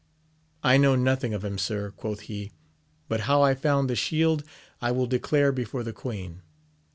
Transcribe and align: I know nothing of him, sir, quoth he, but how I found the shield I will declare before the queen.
I 0.63 0.77
know 0.77 0.95
nothing 0.95 1.31
of 1.35 1.45
him, 1.45 1.59
sir, 1.59 1.91
quoth 1.91 2.21
he, 2.21 2.51
but 3.07 3.19
how 3.29 3.43
I 3.43 3.53
found 3.53 3.87
the 3.87 3.95
shield 3.95 4.43
I 4.81 4.89
will 4.91 5.05
declare 5.05 5.51
before 5.51 5.83
the 5.83 5.93
queen. 5.93 6.41